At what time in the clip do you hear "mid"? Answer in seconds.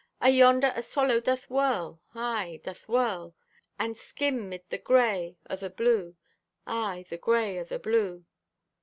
4.49-4.63